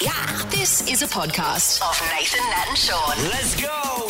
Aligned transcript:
Yeah. 0.00 0.42
This 0.50 0.88
is 0.90 1.02
a 1.02 1.06
podcast 1.06 1.80
of 1.82 2.00
Nathan, 2.14 2.38
Nat, 2.50 2.66
and 2.68 2.78
Shaun. 2.78 3.16
Let's 3.30 3.60
go. 3.60 4.06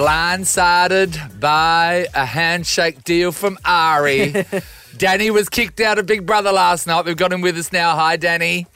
Blindsided 0.00 1.40
by 1.40 2.06
a 2.14 2.24
handshake 2.24 3.02
deal 3.04 3.32
from 3.32 3.58
Ari. 3.64 4.44
Danny 4.96 5.30
was 5.30 5.48
kicked 5.48 5.80
out 5.80 5.98
of 5.98 6.06
Big 6.06 6.24
Brother 6.26 6.52
last 6.52 6.86
night. 6.86 7.04
We've 7.04 7.16
got 7.16 7.32
him 7.32 7.40
with 7.40 7.56
us 7.58 7.72
now. 7.72 7.96
Hi, 7.96 8.16
Danny. 8.16 8.66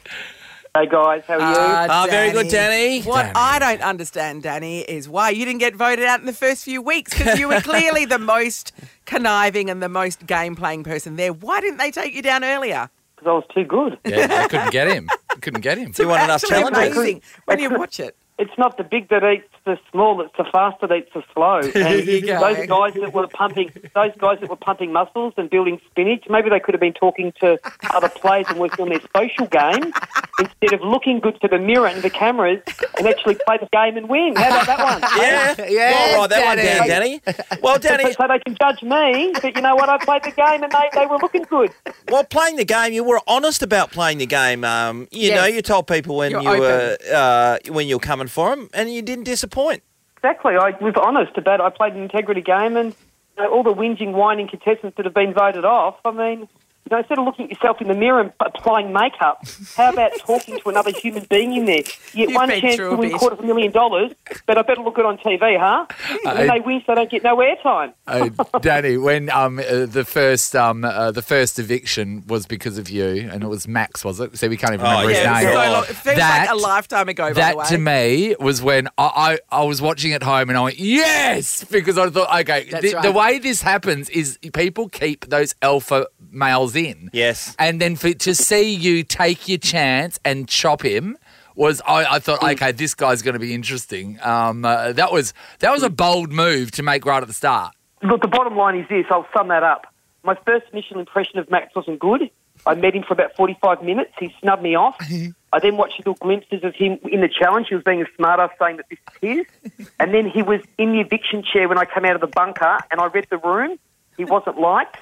Hey 0.76 0.86
guys, 0.88 1.22
how 1.26 1.34
are 1.34 1.38
you? 1.38 1.56
Ah, 1.58 1.86
Ah, 1.88 2.06
very 2.10 2.32
good, 2.32 2.48
Danny. 2.48 3.00
What 3.02 3.22
Danny. 3.22 3.32
I 3.34 3.58
don't 3.58 3.80
understand, 3.82 4.42
Danny, 4.42 4.80
is 4.80 5.08
why 5.08 5.30
you 5.30 5.44
didn't 5.46 5.60
get 5.60 5.74
voted 5.74 6.04
out 6.04 6.20
in 6.20 6.26
the 6.26 6.34
first 6.34 6.64
few 6.64 6.82
weeks 6.82 7.16
because 7.16 7.38
you 7.38 7.48
were 7.48 7.60
clearly 7.62 8.04
the 8.04 8.18
most 8.18 8.72
conniving 9.06 9.70
and 9.70 9.82
the 9.82 9.88
most 9.88 10.26
game 10.26 10.54
playing 10.54 10.84
person 10.84 11.16
there. 11.16 11.32
Why 11.32 11.60
didn't 11.60 11.78
they 11.78 11.90
take 11.90 12.14
you 12.14 12.20
down 12.22 12.44
earlier? 12.44 12.90
Because 13.14 13.28
I 13.30 13.32
was 13.32 13.44
too 13.54 13.64
good. 13.64 13.98
Yeah, 14.04 14.26
I 14.44 14.48
couldn't 14.48 14.70
get 14.72 14.88
him. 14.88 15.08
Couldn't 15.40 15.60
get 15.60 15.78
him. 15.78 15.92
You 15.98 16.08
want 16.08 16.24
enough 16.24 16.42
Absolutely 16.42 16.70
challenges? 16.72 16.96
amazing 16.96 17.22
when 17.44 17.58
you 17.58 17.70
watch 17.70 18.00
it. 18.00 18.16
It's 18.38 18.52
not 18.58 18.76
the 18.76 18.84
big 18.84 19.08
that 19.08 19.22
eats 19.24 19.48
the 19.64 19.78
small; 19.90 20.20
it's 20.20 20.36
the 20.36 20.44
fast 20.52 20.80
that 20.82 20.92
eats 20.92 21.10
the 21.14 21.22
slow. 21.32 21.60
And 21.74 22.06
those 22.06 22.66
guys 22.68 22.92
that 23.00 23.12
were 23.14 23.26
pumping, 23.28 23.72
those 23.94 24.12
guys 24.18 24.38
that 24.40 24.48
were 24.50 24.56
pumping 24.56 24.92
muscles 24.92 25.32
and 25.36 25.48
building 25.48 25.80
spinach, 25.90 26.24
maybe 26.28 26.50
they 26.50 26.60
could 26.60 26.74
have 26.74 26.80
been 26.80 26.92
talking 26.92 27.32
to 27.40 27.58
other 27.94 28.08
players 28.08 28.46
and 28.50 28.58
working 28.58 28.82
on 28.82 28.88
their 28.90 29.00
social 29.16 29.46
game 29.46 29.94
instead 30.38 30.74
of 30.74 30.80
looking 30.82 31.18
good 31.20 31.40
to 31.40 31.48
the 31.48 31.58
mirror 31.58 31.86
and 31.86 32.02
the 32.04 32.10
cameras 32.10 32.60
and 32.98 33.06
actually 33.08 33.36
play 33.46 33.56
the 33.58 33.68
game 33.72 33.96
and 33.96 34.06
win. 34.10 34.34
How 34.36 34.48
about 34.50 34.66
that 34.66 34.80
one? 34.82 35.00
Yeah, 35.16 35.54
Yeah, 35.70 35.90
Well, 35.92 36.20
write 36.20 36.30
that 36.30 36.44
one 36.44 36.56
down, 36.58 36.86
Danny. 36.86 37.20
Danny. 37.26 37.60
Well, 37.62 37.78
Danny, 37.78 38.12
So 38.12 38.24
they 38.28 38.38
can 38.40 38.54
judge 38.60 38.82
me, 38.82 39.38
but 39.40 39.54
you 39.56 39.62
know 39.62 39.76
what? 39.76 39.88
I 39.88 39.96
played 39.96 40.22
the 40.26 40.32
game 40.32 40.62
and 40.62 40.70
they, 40.74 41.00
they 41.00 41.06
were 41.06 41.16
looking 41.16 41.44
good. 41.48 41.72
well, 42.10 42.22
playing 42.24 42.56
the 42.56 42.66
game, 42.66 42.92
you 42.92 43.02
were 43.02 43.20
honest 43.26 43.62
about 43.62 43.92
playing 43.92 44.18
the 44.18 44.26
game. 44.26 44.62
Um, 44.64 45.08
you 45.10 45.28
Yes. 45.30 45.36
know, 45.40 45.46
you 45.46 45.62
told 45.62 45.86
people 45.86 46.16
when 46.16 46.32
You're 46.32 46.42
you 46.42 46.60
were 46.60 46.96
uh, 47.14 47.58
when 47.68 47.86
you 47.88 47.96
were 47.96 48.00
coming 48.00 48.25
for 48.28 48.54
them, 48.54 48.68
and 48.72 48.92
you 48.92 49.02
didn't 49.02 49.24
disappoint. 49.24 49.82
Exactly. 50.16 50.56
I 50.56 50.70
was 50.80 50.94
honest 51.00 51.36
about 51.36 51.60
it. 51.60 51.62
I 51.62 51.70
played 51.70 51.94
an 51.94 52.02
integrity 52.02 52.40
game, 52.40 52.76
and 52.76 52.94
you 53.36 53.44
know, 53.44 53.50
all 53.52 53.62
the 53.62 53.74
whinging, 53.74 54.12
whining 54.12 54.48
contestants 54.48 54.96
that 54.96 55.04
have 55.04 55.14
been 55.14 55.34
voted 55.34 55.64
off. 55.64 55.96
I 56.04 56.10
mean, 56.10 56.48
you 56.88 56.94
know, 56.94 56.98
instead 57.00 57.18
of 57.18 57.24
looking 57.24 57.46
at 57.46 57.50
yourself 57.52 57.80
in 57.80 57.88
the 57.88 57.94
mirror 57.94 58.20
and 58.20 58.32
applying 58.40 58.92
makeup, 58.92 59.44
how 59.76 59.90
about 59.90 60.12
talking 60.18 60.56
to 60.58 60.68
another 60.68 60.92
human 60.92 61.24
being 61.28 61.52
in 61.54 61.64
there? 61.66 61.82
You 62.12 62.26
get 62.28 62.34
one 62.36 62.48
chance 62.48 62.76
to 62.76 62.90
win 62.96 63.10
bit. 63.10 63.18
quarter 63.18 63.34
of 63.34 63.40
a 63.40 63.46
million 63.46 63.72
dollars, 63.72 64.12
but 64.46 64.56
I 64.56 64.62
better 64.62 64.80
look 64.82 64.94
good 64.94 65.04
on 65.04 65.18
TV, 65.18 65.58
huh? 65.58 65.86
And 66.08 66.38
when 66.38 66.50
I- 66.50 66.58
they 66.58 66.60
win, 66.64 66.80
so 66.86 66.92
they 66.92 66.94
don't 66.94 67.10
get 67.10 67.24
no 67.24 67.36
airtime. 67.38 67.92
Uh, 68.06 68.28
Danny, 68.60 68.96
when 68.96 69.30
um 69.30 69.58
uh, 69.58 69.86
the 69.86 70.04
first 70.04 70.54
um 70.54 70.84
uh, 70.84 71.10
the 71.10 71.22
first 71.22 71.58
eviction 71.58 72.24
was 72.28 72.46
because 72.46 72.78
of 72.78 72.88
you, 72.88 73.28
and 73.32 73.42
it 73.42 73.48
was 73.48 73.66
Max, 73.66 74.04
was 74.04 74.20
it? 74.20 74.38
So 74.38 74.48
we 74.48 74.56
can't 74.56 74.74
even 74.74 74.86
Oh, 74.86 74.90
remember 74.90 75.08
his 75.10 75.24
name. 75.24 75.36
it 75.48 75.52
So 75.52 75.54
long, 75.72 75.82
it 75.82 75.86
feels 75.96 76.16
That- 76.16 76.40
like 76.46 76.50
a 76.50 76.54
lifetime 76.54 77.08
ago, 77.08 77.24
by 77.24 77.32
the 77.32 77.40
That 77.56 77.66
to 77.68 77.78
me 77.78 78.36
was 78.38 78.62
when 78.62 78.86
I, 78.96 79.38
I, 79.50 79.60
I 79.60 79.64
was 79.64 79.82
watching 79.82 80.12
at 80.12 80.22
home 80.22 80.48
and 80.50 80.56
I 80.56 80.62
went, 80.62 80.78
yes, 80.78 81.64
because 81.64 81.98
I 81.98 82.08
thought, 82.10 82.40
okay, 82.42 82.68
That's 82.70 82.82
the, 82.82 82.94
right. 82.94 83.02
the 83.02 83.12
way 83.12 83.38
this 83.38 83.62
happens 83.62 84.08
is 84.10 84.38
people 84.52 84.88
keep 84.88 85.26
those 85.26 85.54
alpha 85.62 86.06
males 86.30 86.75
in. 86.76 87.10
Yes. 87.12 87.54
And 87.58 87.80
then 87.80 87.96
for, 87.96 88.12
to 88.12 88.34
see 88.34 88.74
you 88.74 89.02
take 89.02 89.48
your 89.48 89.58
chance 89.58 90.18
and 90.24 90.48
chop 90.48 90.82
him 90.82 91.16
was, 91.54 91.80
I, 91.86 92.16
I 92.16 92.18
thought, 92.18 92.42
okay, 92.42 92.72
this 92.72 92.94
guy's 92.94 93.22
going 93.22 93.34
to 93.34 93.40
be 93.40 93.54
interesting. 93.54 94.18
Um, 94.22 94.64
uh, 94.64 94.92
that 94.92 95.12
was 95.12 95.32
that 95.60 95.72
was 95.72 95.82
a 95.82 95.90
bold 95.90 96.32
move 96.32 96.70
to 96.72 96.82
make 96.82 97.04
right 97.06 97.22
at 97.22 97.28
the 97.28 97.34
start. 97.34 97.74
Look, 98.02 98.20
the 98.20 98.28
bottom 98.28 98.56
line 98.56 98.76
is 98.76 98.88
this. 98.88 99.06
I'll 99.10 99.26
sum 99.36 99.48
that 99.48 99.62
up. 99.62 99.86
My 100.22 100.36
first 100.44 100.66
initial 100.72 100.98
impression 100.98 101.38
of 101.38 101.50
Max 101.50 101.74
wasn't 101.74 101.98
good. 101.98 102.30
I 102.66 102.74
met 102.74 102.94
him 102.94 103.04
for 103.04 103.14
about 103.14 103.34
45 103.36 103.82
minutes. 103.82 104.12
He 104.18 104.34
snubbed 104.40 104.62
me 104.62 104.74
off. 104.74 104.96
I 105.52 105.60
then 105.60 105.76
watched 105.76 105.98
little 105.98 106.14
glimpses 106.14 106.64
of 106.64 106.74
him 106.74 106.98
in 107.04 107.20
the 107.20 107.28
challenge. 107.28 107.68
He 107.68 107.74
was 107.74 107.84
being 107.84 108.02
a 108.02 108.06
smart 108.16 108.40
ass 108.40 108.50
saying 108.60 108.78
that 108.78 108.86
this 108.90 108.98
is 109.22 109.46
his. 109.68 109.88
And 110.00 110.12
then 110.12 110.28
he 110.28 110.42
was 110.42 110.60
in 110.78 110.92
the 110.92 111.00
eviction 111.00 111.42
chair 111.42 111.68
when 111.68 111.78
I 111.78 111.84
came 111.84 112.04
out 112.04 112.14
of 112.14 112.20
the 112.20 112.26
bunker 112.26 112.78
and 112.90 113.00
I 113.00 113.06
read 113.06 113.26
the 113.30 113.38
room. 113.38 113.78
He 114.16 114.24
wasn't 114.24 114.58
liked. 114.58 114.96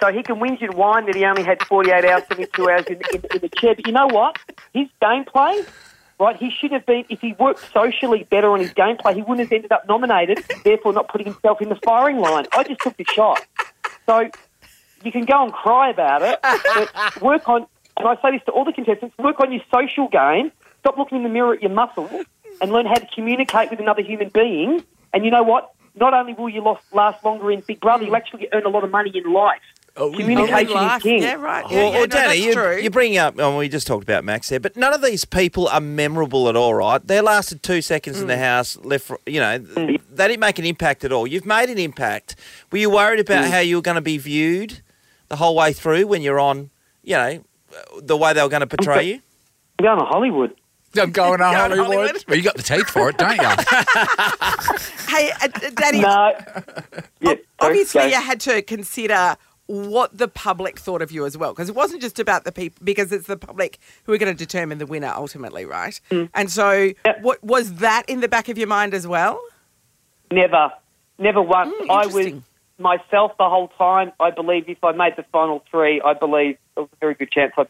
So 0.00 0.12
he 0.12 0.22
can 0.22 0.36
whinge 0.36 0.62
and 0.62 0.74
whine 0.74 1.06
that 1.06 1.14
he 1.14 1.24
only 1.24 1.42
had 1.42 1.62
48 1.62 2.04
hours, 2.04 2.22
72 2.28 2.70
hours 2.70 2.84
in, 2.86 3.00
in, 3.12 3.22
in 3.32 3.40
the 3.40 3.50
chair. 3.56 3.74
But 3.74 3.86
you 3.86 3.92
know 3.92 4.06
what? 4.06 4.38
His 4.74 4.88
gameplay, 5.02 5.66
right, 6.18 6.36
he 6.36 6.50
should 6.50 6.72
have 6.72 6.84
been, 6.86 7.04
if 7.08 7.20
he 7.20 7.34
worked 7.38 7.72
socially 7.72 8.26
better 8.30 8.50
on 8.50 8.60
his 8.60 8.72
gameplay, 8.72 9.14
he 9.14 9.22
wouldn't 9.22 9.40
have 9.40 9.52
ended 9.52 9.72
up 9.72 9.88
nominated, 9.88 10.44
therefore 10.64 10.92
not 10.92 11.08
putting 11.08 11.26
himself 11.26 11.60
in 11.62 11.68
the 11.68 11.78
firing 11.84 12.18
line. 12.18 12.46
I 12.52 12.64
just 12.64 12.80
took 12.80 12.96
the 12.96 13.04
shot. 13.04 13.44
So 14.06 14.30
you 15.04 15.12
can 15.12 15.24
go 15.24 15.42
and 15.42 15.52
cry 15.52 15.90
about 15.90 16.22
it, 16.22 16.38
but 16.42 17.22
work 17.22 17.48
on, 17.48 17.66
and 17.96 18.08
I 18.08 18.16
say 18.16 18.32
this 18.32 18.42
to 18.46 18.52
all 18.52 18.64
the 18.64 18.72
contestants, 18.72 19.16
work 19.18 19.40
on 19.40 19.52
your 19.52 19.62
social 19.72 20.08
game, 20.08 20.52
stop 20.80 20.98
looking 20.98 21.18
in 21.18 21.22
the 21.22 21.28
mirror 21.28 21.54
at 21.54 21.62
your 21.62 21.70
muscles, 21.70 22.10
and 22.60 22.72
learn 22.72 22.86
how 22.86 22.94
to 22.94 23.06
communicate 23.14 23.70
with 23.70 23.80
another 23.80 24.02
human 24.02 24.28
being. 24.28 24.84
And 25.12 25.24
you 25.24 25.30
know 25.30 25.42
what? 25.42 25.72
Not 25.94 26.14
only 26.14 26.34
will 26.34 26.48
you 26.48 26.62
lost, 26.62 26.82
last 26.92 27.24
longer 27.24 27.50
in 27.50 27.60
Big 27.60 27.80
Brother, 27.80 28.04
you'll 28.04 28.16
actually 28.16 28.48
earn 28.52 28.64
a 28.64 28.68
lot 28.68 28.84
of 28.84 28.90
money 28.90 29.10
in 29.14 29.32
life. 29.32 29.60
Oh, 29.96 30.12
Communication 30.12 30.76
is 30.78 31.02
king. 31.02 31.20
Yeah, 31.22 31.34
right. 31.34 31.64
Yeah, 31.68 31.76
Well, 31.76 31.84
yeah, 31.86 31.90
well, 31.90 32.00
no, 32.00 32.06
Danny, 32.06 32.28
that's 32.28 32.40
you, 32.40 32.52
true. 32.54 32.78
you 32.78 32.90
bring 32.90 33.18
up, 33.18 33.34
oh, 33.38 33.58
we 33.58 33.68
just 33.68 33.88
talked 33.88 34.04
about 34.04 34.22
Max 34.24 34.48
there, 34.48 34.60
but 34.60 34.76
none 34.76 34.94
of 34.94 35.02
these 35.02 35.24
people 35.24 35.66
are 35.68 35.80
memorable 35.80 36.48
at 36.48 36.54
all, 36.54 36.74
right? 36.74 37.04
They 37.04 37.20
lasted 37.20 37.62
two 37.64 37.82
seconds 37.82 38.20
in 38.20 38.28
the 38.28 38.34
Mm. 38.34 38.38
house, 38.38 38.78
left, 38.84 39.10
you 39.26 39.40
know, 39.40 39.58
they 39.58 39.98
didn't 40.28 40.38
make 40.40 40.60
an 40.60 40.64
impact 40.64 41.04
at 41.04 41.10
all. 41.12 41.26
You've 41.26 41.44
made 41.44 41.68
an 41.70 41.78
impact. 41.78 42.36
Were 42.70 42.78
you 42.78 42.88
worried 42.88 43.18
about 43.20 43.46
Mm. 43.46 43.50
how 43.50 43.58
you 43.58 43.76
were 43.76 43.82
going 43.82 43.96
to 43.96 44.00
be 44.00 44.16
viewed 44.16 44.80
the 45.28 45.36
whole 45.36 45.56
way 45.56 45.72
through 45.72 46.06
when 46.06 46.22
you're 46.22 46.40
on, 46.40 46.70
you 47.02 47.16
know, 47.16 47.44
the 48.00 48.16
way 48.16 48.32
they 48.32 48.42
were 48.42 48.48
going 48.48 48.60
to 48.60 48.66
portray 48.68 49.02
you? 49.02 49.20
I'm 49.80 49.84
going 49.86 49.98
to 49.98 50.04
Hollywood. 50.04 50.54
I'm 50.96 51.10
going 51.12 51.32
to 51.32 51.38
Going 51.38 51.54
Hollywood. 51.54 51.86
Hollywood. 51.86 52.24
Well, 52.28 52.36
you 52.36 52.42
got 52.42 52.56
the 52.56 52.62
teeth 52.62 52.88
for 52.90 53.08
it, 53.10 53.18
don't 53.18 53.36
you? 53.36 53.48
Hey, 55.08 55.30
uh, 55.42 55.48
Danny, 55.74 56.00
No. 56.00 56.32
Yeah, 57.20 57.34
obviously 57.58 58.02
go. 58.02 58.06
you 58.06 58.14
had 58.14 58.40
to 58.40 58.62
consider 58.62 59.36
what 59.66 60.16
the 60.16 60.28
public 60.28 60.78
thought 60.78 61.02
of 61.02 61.10
you 61.12 61.24
as 61.26 61.36
well 61.38 61.52
because 61.52 61.68
it 61.68 61.74
wasn't 61.74 62.00
just 62.00 62.18
about 62.18 62.44
the 62.44 62.52
people 62.52 62.80
because 62.84 63.12
it's 63.12 63.26
the 63.26 63.36
public 63.36 63.78
who 64.04 64.12
are 64.12 64.18
going 64.18 64.32
to 64.32 64.38
determine 64.38 64.78
the 64.78 64.86
winner 64.86 65.12
ultimately 65.14 65.64
right 65.64 66.00
and 66.34 66.50
so 66.50 66.92
Yep. 67.06 67.22
what 67.22 67.44
was 67.44 67.74
that 67.74 68.02
in 68.08 68.20
the 68.20 68.26
back 68.28 68.48
of 68.48 68.58
your 68.58 68.66
mind 68.66 68.94
as 68.94 69.06
well 69.06 69.40
Never. 70.32 70.70
Never 71.18 71.42
once. 71.42 71.72
Mm, 71.82 71.90
I 71.90 72.06
was 72.06 72.32
myself 72.78 73.32
the 73.38 73.48
whole 73.48 73.68
time. 73.76 74.10
I 74.20 74.30
believe 74.30 74.68
if 74.68 74.82
I 74.82 74.92
made 74.92 75.14
the 75.16 75.24
final 75.32 75.62
three, 75.70 76.00
I 76.00 76.14
believe 76.14 76.56
there 76.76 76.84
was 76.84 76.90
a 76.92 76.96
very 77.00 77.14
good 77.14 77.30
chance 77.32 77.52
I. 77.56 77.66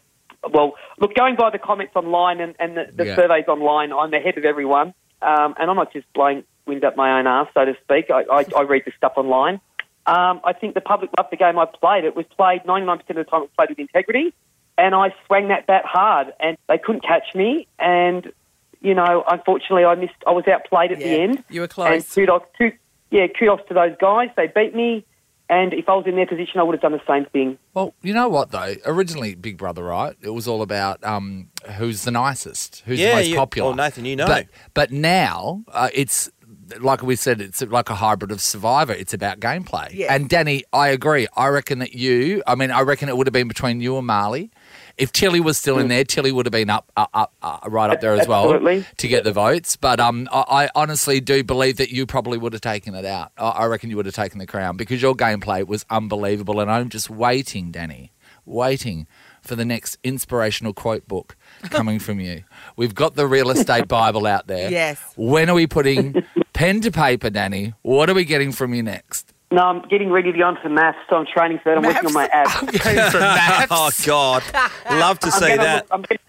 Well, 0.48 0.74
look, 0.98 1.14
going 1.14 1.36
by 1.36 1.50
the 1.50 1.58
comments 1.58 1.92
online 1.94 2.40
and, 2.40 2.54
and 2.58 2.76
the, 2.76 2.86
the 2.94 3.06
Yeah. 3.06 3.16
surveys 3.16 3.46
online, 3.48 3.92
I'm 3.92 4.12
ahead 4.14 4.38
of 4.38 4.44
everyone. 4.44 4.94
Um, 5.22 5.54
and 5.58 5.68
I'm 5.70 5.76
not 5.76 5.92
just 5.92 6.10
blowing 6.14 6.44
wind 6.66 6.82
up 6.84 6.96
my 6.96 7.18
own 7.18 7.26
arse, 7.26 7.48
so 7.52 7.64
to 7.64 7.74
speak. 7.84 8.10
I, 8.10 8.22
I, 8.32 8.44
I 8.56 8.62
read 8.62 8.82
the 8.86 8.92
stuff 8.96 9.12
online. 9.16 9.60
Um, 10.06 10.40
I 10.44 10.54
think 10.58 10.74
the 10.74 10.80
public 10.80 11.10
loved 11.18 11.30
the 11.30 11.36
game 11.36 11.58
I 11.58 11.66
played. 11.66 12.04
It 12.04 12.16
was 12.16 12.24
played 12.36 12.62
99% 12.62 13.00
of 13.00 13.06
the 13.16 13.24
time, 13.24 13.42
it 13.42 13.44
was 13.44 13.50
played 13.56 13.68
with 13.70 13.78
integrity. 13.78 14.32
And 14.78 14.94
I 14.94 15.14
swung 15.26 15.48
that 15.48 15.66
bat 15.66 15.84
hard, 15.84 16.32
and 16.40 16.56
they 16.68 16.78
couldn't 16.78 17.02
catch 17.02 17.34
me. 17.34 17.66
And, 17.78 18.32
you 18.80 18.94
know, 18.94 19.22
unfortunately, 19.30 19.84
I 19.84 19.94
missed. 19.94 20.14
I 20.26 20.30
was 20.30 20.44
outplayed 20.48 20.92
at 20.92 21.00
Yeah, 21.00 21.06
the 21.08 21.20
end. 21.20 21.44
you 21.50 21.60
were 21.60 21.64
And 21.64 21.70
close 21.70 22.14
kudos 22.14 22.42
to, 22.58 22.72
yeah, 23.10 23.26
kudos 23.26 23.60
to 23.68 23.74
those 23.74 23.94
guys. 24.00 24.30
They 24.38 24.46
beat 24.46 24.74
me. 24.74 25.04
And 25.50 25.74
if 25.74 25.88
I 25.88 25.94
was 25.96 26.06
in 26.06 26.14
their 26.14 26.26
position, 26.26 26.60
I 26.60 26.62
would 26.62 26.74
have 26.74 26.80
done 26.80 26.92
the 26.92 27.02
same 27.06 27.26
thing. 27.26 27.58
Well, 27.74 27.92
you 28.02 28.14
know 28.14 28.28
what 28.28 28.52
though? 28.52 28.74
Originally, 28.86 29.34
Big 29.34 29.58
Brother, 29.58 29.82
right? 29.82 30.16
It 30.22 30.30
was 30.30 30.46
all 30.48 30.62
about 30.62 31.02
um, 31.04 31.48
who's 31.76 32.04
the 32.04 32.12
nicest, 32.12 32.82
who's 32.86 33.00
Yeah, 33.00 33.10
the 33.10 33.16
most 33.16 33.28
you- 33.30 33.36
popular. 33.36 33.68
well, 33.70 33.76
Nathan, 33.76 34.04
you 34.04 34.14
know. 34.16 34.26
But 34.26 34.46
but 34.74 34.92
now 34.92 35.64
uh, 35.72 35.88
it's 35.92 36.30
like 36.78 37.02
we 37.02 37.16
said, 37.16 37.40
it's 37.40 37.60
like 37.62 37.90
a 37.90 37.96
hybrid 37.96 38.30
of 38.30 38.40
Survivor. 38.40 38.92
It's 38.92 39.12
about 39.12 39.40
gameplay. 39.40 39.88
Yeah. 39.92 40.14
And 40.14 40.28
Danny, 40.28 40.62
I 40.72 40.88
agree. 40.90 41.26
I 41.36 41.48
reckon 41.48 41.80
that 41.80 41.94
you. 41.94 42.44
I 42.46 42.54
mean, 42.54 42.70
I 42.70 42.82
reckon 42.82 43.08
it 43.08 43.16
would 43.16 43.26
have 43.26 43.32
been 43.32 43.48
between 43.48 43.80
you 43.80 43.98
and 43.98 44.06
Marley. 44.06 44.52
If 45.00 45.12
Tilly 45.12 45.40
was 45.40 45.56
still 45.58 45.78
in 45.78 45.88
there, 45.88 46.04
Tilly 46.04 46.30
would 46.30 46.46
have 46.46 46.52
been 46.52 46.70
up, 46.70 46.92
up, 46.96 47.10
up 47.14 47.32
uh, 47.42 47.58
right 47.68 47.90
up 47.90 48.00
there 48.00 48.14
as 48.14 48.28
well 48.28 48.60
to 48.98 49.08
get 49.08 49.24
the 49.24 49.32
votes. 49.32 49.76
But 49.76 49.98
um, 49.98 50.28
I, 50.30 50.44
I 50.64 50.70
honestly 50.74 51.20
do 51.20 51.42
believe 51.42 51.78
that 51.78 51.90
you 51.90 52.06
probably 52.06 52.36
would 52.38 52.52
have 52.52 52.62
taken 52.62 52.94
it 52.94 53.04
out. 53.04 53.32
I, 53.38 53.48
I 53.48 53.66
reckon 53.66 53.90
you 53.90 53.96
would 53.96 54.06
have 54.06 54.14
taken 54.14 54.38
the 54.38 54.46
crown 54.46 54.76
because 54.76 55.00
your 55.00 55.14
gameplay 55.14 55.66
was 55.66 55.86
unbelievable. 55.88 56.60
And 56.60 56.70
I'm 56.70 56.88
just 56.90 57.08
waiting, 57.08 57.70
Danny, 57.70 58.12
waiting 58.44 59.06
for 59.40 59.56
the 59.56 59.64
next 59.64 59.96
inspirational 60.04 60.74
quote 60.74 61.08
book 61.08 61.36
coming 61.70 61.98
from 61.98 62.20
you. 62.20 62.44
We've 62.76 62.94
got 62.94 63.14
the 63.14 63.26
real 63.26 63.50
estate 63.50 63.88
Bible 63.88 64.26
out 64.26 64.46
there. 64.46 64.70
Yes. 64.70 65.00
When 65.16 65.48
are 65.48 65.54
we 65.54 65.66
putting 65.66 66.22
pen 66.52 66.82
to 66.82 66.90
paper, 66.90 67.30
Danny? 67.30 67.72
What 67.82 68.10
are 68.10 68.14
we 68.14 68.24
getting 68.24 68.52
from 68.52 68.74
you 68.74 68.82
next? 68.82 69.29
No, 69.52 69.62
I'm 69.62 69.82
getting 69.88 70.10
ready 70.12 70.30
to 70.32 70.38
go 70.38 70.44
on 70.44 70.58
for 70.62 70.68
maths, 70.68 70.98
so 71.08 71.16
I'm 71.16 71.26
training 71.26 71.58
for 71.62 71.70
that. 71.70 71.78
I'm 71.78 71.84
working 71.84 72.06
on 72.06 72.12
my 72.12 72.26
abs. 72.28 72.54
Going 72.60 73.10
from 73.10 73.20
maths. 73.20 73.66
Oh, 73.70 73.90
God. 74.06 74.42
Love 74.90 75.18
to 75.20 75.26
I'm 75.26 75.32
see 75.32 75.48
gonna 75.48 75.62
that. 75.62 75.84
Look, 75.84 75.92
I'm, 75.92 76.02
gonna, 76.02 76.20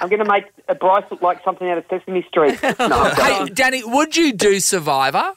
I'm 0.00 0.08
going 0.10 0.24
to 0.24 0.30
make 0.30 0.44
a 0.68 0.74
Bryce 0.74 1.04
look 1.10 1.22
like 1.22 1.42
something 1.44 1.68
out 1.68 1.78
of 1.78 1.84
Sesame 1.88 2.24
Street. 2.28 2.58
No, 2.78 2.86
I'm 2.90 3.14
Hey, 3.16 3.38
done. 3.38 3.50
Danny, 3.54 3.82
would 3.84 4.16
you 4.16 4.32
do 4.34 4.60
Survivor? 4.60 5.32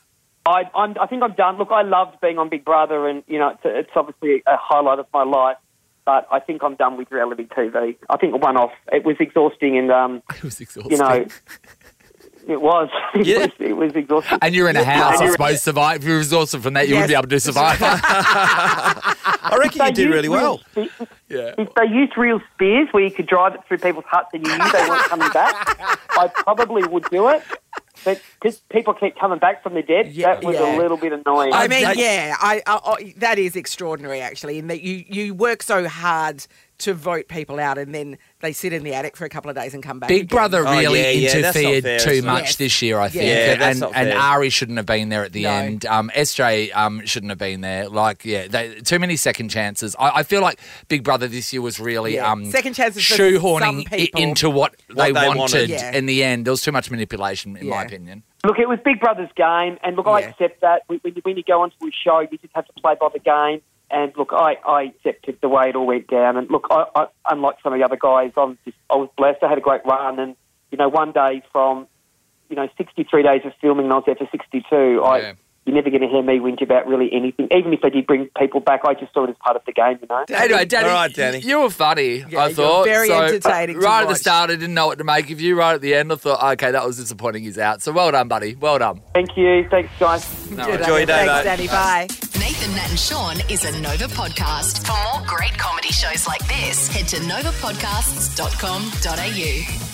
I, 0.45 0.63
I'm, 0.75 0.95
I 1.00 1.07
think 1.07 1.24
I'm 1.24 1.33
done. 1.33 1.57
Look, 1.57 1.72
I 1.72 1.83
loved 1.83 2.19
being 2.19 2.38
on 2.38 2.50
Big 2.50 2.66
Brother, 2.66 3.07
and 3.07 3.24
you 3.28 3.39
know, 3.39 3.50
it's, 3.50 3.62
it's 3.63 3.92
obviously 3.95 4.44
a 4.48 4.57
highlight 4.57 5.00
of 5.00 5.06
my 5.13 5.24
life. 5.24 5.57
but 6.04 6.28
I 6.31 6.39
think 6.39 6.63
I'm 6.63 6.75
done 6.75 6.98
with 6.98 7.12
reality 7.12 7.45
TV. 7.45 7.95
I 8.10 8.18
think 8.18 8.42
one 8.42 8.57
off. 8.57 8.72
It 8.92 9.06
was 9.06 9.16
exhausting, 9.19 9.78
and 9.78 9.89
um, 9.92 10.24
It 10.36 10.44
was 10.44 10.60
exhausting. 10.60 10.92
you 10.92 10.98
know, 10.98 11.25
it 12.51 12.62
was. 12.62 12.89
It, 13.13 13.25
Yeah. 13.27 13.39
was 13.39 13.50
it 13.59 13.74
was 13.74 13.92
exhausting. 13.94 14.39
and 14.42 14.56
you're 14.56 14.69
in 14.69 14.75
a 14.77 14.83
house. 14.83 15.15
I 15.19 15.24
you're- 15.24 15.31
suppose 15.33 15.62
survive. 15.62 16.01
If 16.01 16.07
you're 16.07 16.19
exhausted 16.19 16.62
from 16.63 16.74
that, 16.75 16.88
you 16.88 16.95
Yes. 16.95 17.01
wouldn't 17.03 17.09
be 17.09 17.15
able 17.18 17.27
to 17.30 17.39
survive. 17.39 17.77
I 17.81 19.57
reckon 19.59 19.80
you 19.80 19.86
They 19.86 19.92
did 19.92 20.09
really 20.09 20.30
well. 20.30 20.59
spe- 20.71 20.89
yeah. 21.30 21.56
If 21.57 21.74
they 21.75 21.86
used 21.88 22.18
real 22.18 22.39
spears 22.53 22.88
where 22.92 23.03
you 23.03 23.12
could 23.12 23.27
drive 23.27 23.56
it 23.56 23.62
through 23.68 23.80
people's 23.80 24.06
huts 24.07 24.30
and 24.33 24.45
you 24.45 24.57
knew 24.57 24.71
they 24.71 24.88
weren't 24.89 25.03
coming 25.06 25.30
back, 25.31 25.77
I 26.12 26.27
probably 26.33 26.83
would 26.88 27.06
do 27.09 27.30
it. 27.30 27.44
But 28.03 28.19
because 28.39 28.57
people 28.71 28.94
keep 28.95 29.15
coming 29.19 29.38
back 29.39 29.62
from 29.62 29.74
the 29.75 29.83
dead, 29.83 30.07
Yeah, 30.12 30.36
that 30.36 30.44
was 30.44 30.56
yeah. 30.56 30.75
a 30.75 30.77
little 30.77 30.97
bit 30.97 31.13
annoying. 31.13 31.54
I 31.54 31.68
mean, 31.68 31.86
I- 31.86 31.94
yeah, 31.94 32.36
I, 32.39 32.62
I, 32.65 32.80
I, 32.83 33.13
that 33.18 33.38
is 33.39 33.56
extraordinary, 33.56 34.21
actually, 34.21 34.57
in 34.57 34.68
that 34.68 34.81
you, 34.81 35.04
you 35.07 35.33
work 35.33 35.62
so 35.62 35.88
hard 35.88 36.47
to 36.81 36.94
vote 36.94 37.28
people 37.28 37.60
out 37.60 37.78
and 37.78 37.94
then 37.95 38.18
they 38.42 38.51
sit 38.54 38.74
in 38.74 38.83
the 38.83 38.94
attic 38.94 39.16
for 39.18 39.25
a 39.25 39.30
couple 39.30 39.50
of 39.50 39.56
days 39.56 39.74
and 39.74 39.81
come 39.83 40.00
back. 40.00 40.10
Big 40.10 40.24
again. 40.24 40.36
Brother 40.36 40.68
Oh, 40.68 40.78
really 40.78 41.00
yeah, 41.01 41.10
yeah, 41.12 41.42
that's 41.42 41.56
not 41.56 41.63
interfered 41.63 41.83
fair, 41.83 42.00
too 42.00 42.22
much 42.24 42.44
Yes. 42.44 42.56
this 42.57 42.81
year, 42.81 43.00
I 43.00 43.10
think. 43.10 43.25
Yeah, 43.25 43.56
that's 43.56 43.63
and 43.63 43.80
not 43.80 43.92
and. 43.95 44.12
Ari 44.13 44.50
shouldn't 44.50 44.78
have 44.78 44.86
been 44.86 45.10
there 45.10 45.24
at 45.24 45.31
the 45.33 45.44
No. 45.44 45.50
end. 45.50 45.86
Um, 45.86 46.12
SJ 46.13 46.72
um, 46.75 47.06
shouldn't 47.06 47.30
have 47.31 47.38
been 47.39 47.62
there. 47.62 47.88
Like, 47.89 48.25
yeah, 48.25 48.48
they, 48.48 48.75
too 48.81 49.00
many 49.00 49.16
second 49.16 49.50
chances. 49.50 49.95
I, 50.00 50.19
I 50.19 50.24
feel 50.24 50.42
like 50.42 50.60
Big 50.88 51.04
Brother 51.04 51.28
this 51.28 51.51
year 51.54 51.62
was 51.62 51.80
really 51.80 52.16
Yeah. 52.16 52.31
um, 52.31 52.45
Second 52.51 52.74
chances 52.74 53.06
for 53.06 53.13
shoehorning 53.16 53.62
some 53.62 53.83
people. 53.86 54.22
into 54.22 54.50
what, 54.50 54.75
they, 54.89 55.12
they 55.12 55.28
wanted. 55.28 55.38
wanted. 55.39 55.69
Yeah. 55.69 55.92
In 55.95 56.06
the 56.06 56.24
end, 56.24 56.45
there 56.45 56.51
was 56.51 56.62
too 56.62 56.72
much 56.72 56.89
manipulation, 56.92 57.56
in 57.57 57.68
my 57.69 57.83
opinion. 57.83 58.24
Look, 58.44 58.57
it 58.57 58.68
was 58.68 58.80
Big 58.83 59.00
Brother's 59.00 59.30
game, 59.36 59.78
and 59.83 59.95
look, 59.95 60.07
I 60.07 60.22
Yeah. 60.22 60.30
accept 60.30 60.62
that. 60.62 60.81
When, 60.88 60.98
when 61.04 61.13
you- 61.16 61.22
when 61.24 61.38
you 61.38 61.44
go 61.44 61.62
onto 61.62 61.75
a 61.86 61.92
show, 61.92 62.22
you 62.22 62.38
just 62.39 62.54
have 62.56 62.66
to 62.66 62.74
play 62.81 62.95
by 63.00 63.07
the 63.13 63.19
game. 63.19 63.62
And 63.92 64.14
look, 64.18 64.30
I, 64.32 64.56
I 64.68 64.84
accepted 64.84 65.40
the 65.42 65.50
way 65.50 65.70
it 65.70 65.76
all 65.76 65.86
went 65.86 66.08
down. 66.08 66.38
And 66.38 66.50
look, 66.50 66.68
I, 66.72 66.86
I, 66.96 67.06
unlike 67.30 67.58
some 67.62 67.74
of 67.74 67.80
the 67.80 67.86
other 67.86 67.98
guys, 67.98 68.32
I'm 68.38 68.58
just, 68.66 68.78
I 68.90 68.96
was 68.96 69.10
blessed. 69.18 69.44
I 69.44 69.50
had 69.50 69.58
a 69.58 69.62
great 69.62 69.82
run, 69.86 70.20
and 70.20 70.36
you 70.72 70.78
know, 70.78 70.88
one 70.90 71.12
day 71.12 71.44
from 71.52 71.88
you 72.50 72.56
know 72.56 72.68
63 72.78 73.24
days 73.24 73.42
of 73.46 73.52
filming, 73.62 73.86
and 73.86 73.94
I 73.94 73.98
was 73.98 74.04
there 74.06 74.16
for 74.16 74.28
62. 74.32 75.02
I, 75.04 75.34
you're 75.66 75.76
never 75.76 75.90
going 75.92 76.02
to 76.02 76.08
hear 76.08 76.24
me 76.24 76.40
whinge 76.40 76.62
about 76.64 76.88
really 76.88 77.08
anything. 77.14 77.48
Even 77.56 77.72
if 77.72 77.82
they 77.82 77.92
did 77.92 78.08
bring 78.08 78.30
people 78.36 78.62
back, 78.62 78.82
I 78.84 78.96
just 78.96 79.14
saw 79.14 79.26
it 79.26 79.30
as 79.30 79.36
part 79.44 79.56
of 79.56 79.62
the 79.66 79.72
game. 79.72 80.00
You 80.02 80.08
know. 80.10 80.26
Anyway, 80.30 80.66
Danny, 80.66 80.88
All 80.88 80.94
right, 80.96 81.14
Danny. 81.14 81.40
you 81.40 81.60
were 81.60 81.70
funny. 81.70 82.26
Yeah, 82.28 82.40
I 82.40 82.48
you're 82.48 82.56
thought 82.56 82.86
very 82.86 83.08
So, 83.10 83.22
entertaining 83.22 83.76
to 83.80 83.82
Right 83.86 84.02
at 84.02 84.10
the 84.10 84.16
start, 84.16 84.50
I 84.50 84.56
didn't 84.56 84.74
know 84.74 84.88
what 84.88 84.98
to 84.98 85.04
make 85.04 85.30
of 85.30 85.40
you. 85.40 85.56
Right 85.56 85.76
at 85.76 85.82
the 85.82 85.94
end, 85.94 86.12
I 86.12 86.16
thought, 86.16 86.44
okay, 86.54 86.72
that 86.72 86.84
was 86.86 86.98
disappointing. 86.98 87.44
He's 87.44 87.60
out. 87.60 87.82
So 87.84 87.92
well 87.92 88.10
done, 88.12 88.28
buddy. 88.28 88.56
Well 88.56 88.80
done. 88.80 89.02
Thank 89.14 89.38
you. 89.38 89.68
Thanks, 89.70 89.92
guys. 90.00 90.52
No, 90.52 90.68
Enjoy 90.68 90.98
your 90.98 91.06
day, 91.06 91.26
Thanks, 91.28 91.34
mate. 91.34 91.44
Danny. 91.44 91.68
Bye. 91.68 92.31
Nat, 92.75 92.89
and 92.89 93.00
Shaun 93.00 93.38
is 93.50 93.65
a 93.65 93.71
Nova 93.81 94.06
podcast. 94.06 94.85
For 94.85 94.94
more 95.12 95.21
great 95.27 95.57
comedy 95.57 95.89
shows 95.89 96.25
like 96.27 96.47
this, 96.47 96.88
head 96.88 97.07
to 97.09 97.18
novapodcasts.com.au. 97.18 99.91